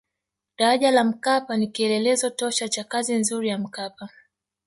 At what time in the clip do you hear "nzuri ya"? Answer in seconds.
3.15-3.57